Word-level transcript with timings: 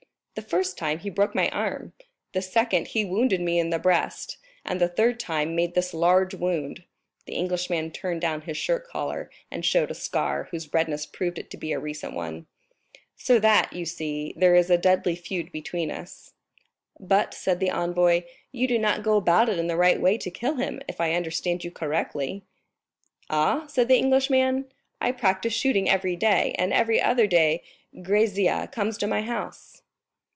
"The 0.33 0.57
first 0.57 0.77
time, 0.77 0.99
he 0.99 1.09
broke 1.09 1.35
my 1.35 1.49
arm; 1.49 1.91
the 2.31 2.41
second, 2.41 2.87
he 2.89 3.03
wounded 3.03 3.41
me 3.41 3.59
in 3.59 3.69
the 3.69 3.77
breast; 3.77 4.37
and 4.65 4.79
the 4.79 4.87
third 4.87 5.19
time, 5.19 5.57
made 5.57 5.75
this 5.75 5.93
large 5.93 6.33
wound." 6.33 6.83
The 7.25 7.33
Englishman 7.33 7.91
turned 7.91 8.21
down 8.21 8.43
his 8.43 8.55
shirt 8.57 8.87
collar, 8.87 9.29
and 9.51 9.63
showed 9.65 9.91
a 9.91 9.93
scar, 9.93 10.47
whose 10.49 10.73
redness 10.73 11.05
proved 11.05 11.37
it 11.37 11.51
to 11.51 11.57
be 11.57 11.73
a 11.73 11.79
recent 11.79 12.13
one. 12.13 12.47
"So 13.17 13.39
that, 13.39 13.73
you 13.73 13.85
see, 13.85 14.33
there 14.37 14.55
is 14.55 14.69
a 14.69 14.77
deadly 14.77 15.15
feud 15.17 15.51
between 15.51 15.91
us." 15.91 16.31
"But," 16.97 17.33
said 17.33 17.59
the 17.59 17.69
envoy, 17.69 18.23
"you 18.53 18.67
do 18.69 18.79
not 18.79 19.03
go 19.03 19.17
about 19.17 19.49
it 19.49 19.59
in 19.59 19.67
the 19.67 19.77
right 19.77 19.99
way 20.01 20.17
to 20.17 20.31
kill 20.31 20.55
him, 20.55 20.81
if 20.87 21.01
I 21.01 21.13
understand 21.13 21.65
you 21.65 21.71
correctly." 21.71 22.41
"Aw?" 23.29 23.67
said 23.67 23.89
the 23.89 23.97
Englishman, 23.99 24.71
"I 25.01 25.11
practice 25.11 25.53
shooting 25.53 25.89
every 25.89 26.15
day, 26.15 26.55
and 26.57 26.71
every 26.71 27.01
other 27.01 27.27
day 27.27 27.63
Grisier 28.01 28.67
comes 28.71 28.97
to 28.99 29.07
my 29.07 29.23
house." 29.23 29.79